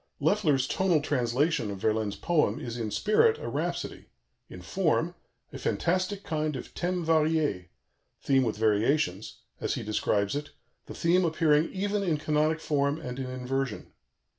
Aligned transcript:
"Loeffler's 0.19 0.65
tonal 0.67 0.99
translation 0.99 1.69
of 1.69 1.77
Verlaine's 1.77 2.15
poem 2.15 2.59
is 2.59 2.75
in 2.75 2.89
spirit 2.89 3.37
a 3.37 3.47
rhapsody, 3.47 4.05
in 4.49 4.59
form 4.63 5.13
"a 5.53 5.59
fantastic 5.59 6.23
kind 6.23 6.55
of 6.55 6.73
thème 6.73 7.05
varié" 7.05 7.67
(theme 8.19 8.41
with 8.41 8.57
variations), 8.57 9.41
as 9.59 9.75
he 9.75 9.83
describes 9.83 10.33
it, 10.35 10.53
"the 10.87 10.95
theme 10.95 11.23
appearing 11.23 11.71
even 11.71 12.01
in 12.01 12.17
canonic 12.17 12.59
form 12.59 12.99
and 12.99 13.19
in 13.19 13.29
inversion." 13.29 13.93